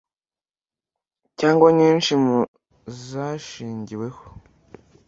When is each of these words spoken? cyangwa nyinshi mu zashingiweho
cyangwa 1.39 1.67
nyinshi 1.79 2.11
mu 2.23 2.37
zashingiweho 3.05 4.21